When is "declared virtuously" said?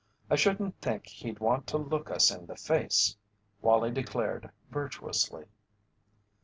3.91-5.45